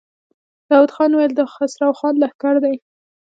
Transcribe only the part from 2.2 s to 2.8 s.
لښکر دی.